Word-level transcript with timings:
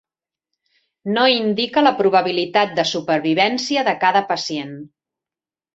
No 1.17 1.25
indica 1.33 1.83
la 1.89 1.93
probabilitat 2.01 2.75
de 2.81 2.89
supervivència 2.95 3.87
de 3.91 3.97
cada 4.07 4.27
pacient. 4.35 4.77